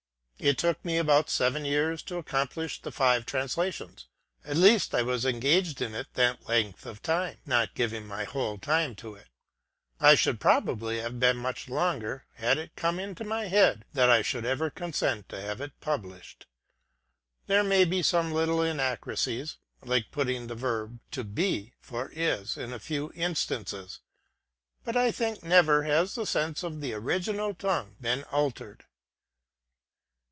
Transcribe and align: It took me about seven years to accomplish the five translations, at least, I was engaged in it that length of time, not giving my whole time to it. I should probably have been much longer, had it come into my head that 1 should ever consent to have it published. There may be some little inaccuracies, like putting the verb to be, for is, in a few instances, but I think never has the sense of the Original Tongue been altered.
It 0.43 0.57
took 0.57 0.83
me 0.83 0.97
about 0.97 1.29
seven 1.29 1.65
years 1.65 2.01
to 2.01 2.17
accomplish 2.17 2.81
the 2.81 2.91
five 2.91 3.27
translations, 3.27 4.07
at 4.43 4.57
least, 4.57 4.95
I 4.95 5.03
was 5.03 5.23
engaged 5.23 5.83
in 5.83 5.93
it 5.93 6.07
that 6.15 6.49
length 6.49 6.87
of 6.87 7.03
time, 7.03 7.37
not 7.45 7.75
giving 7.75 8.07
my 8.07 8.23
whole 8.23 8.57
time 8.57 8.95
to 8.95 9.13
it. 9.13 9.27
I 9.99 10.15
should 10.15 10.39
probably 10.39 10.99
have 10.99 11.19
been 11.19 11.37
much 11.37 11.69
longer, 11.69 12.25
had 12.33 12.57
it 12.57 12.75
come 12.75 12.99
into 12.99 13.23
my 13.23 13.49
head 13.49 13.85
that 13.93 14.07
1 14.07 14.23
should 14.23 14.43
ever 14.43 14.71
consent 14.71 15.29
to 15.29 15.39
have 15.39 15.61
it 15.61 15.79
published. 15.79 16.47
There 17.45 17.63
may 17.63 17.85
be 17.85 18.01
some 18.01 18.33
little 18.33 18.63
inaccuracies, 18.63 19.57
like 19.85 20.09
putting 20.09 20.47
the 20.47 20.55
verb 20.55 20.97
to 21.11 21.23
be, 21.23 21.75
for 21.79 22.09
is, 22.15 22.57
in 22.57 22.73
a 22.73 22.79
few 22.79 23.11
instances, 23.13 23.99
but 24.83 24.97
I 24.97 25.11
think 25.11 25.43
never 25.43 25.83
has 25.83 26.15
the 26.15 26.25
sense 26.25 26.63
of 26.63 26.81
the 26.81 26.95
Original 26.95 27.53
Tongue 27.53 27.95
been 28.01 28.23
altered. 28.31 28.85